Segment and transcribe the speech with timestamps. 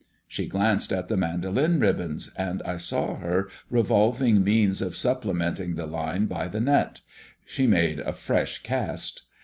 [0.27, 5.85] She glanced at the mandolin ribbons, and I saw her revolving means of supplementing the
[5.85, 7.01] line by the net.
[7.45, 9.21] She made a fresh cast.